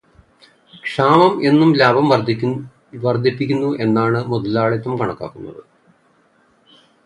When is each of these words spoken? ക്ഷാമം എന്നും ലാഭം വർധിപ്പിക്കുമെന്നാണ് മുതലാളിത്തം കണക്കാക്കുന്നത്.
ക്ഷാമം 0.85 1.33
എന്നും 1.49 1.71
ലാഭം 1.79 2.05
വർധിപ്പിക്കുമെന്നാണ് 3.03 4.19
മുതലാളിത്തം 4.31 4.95
കണക്കാക്കുന്നത്. 4.99 5.61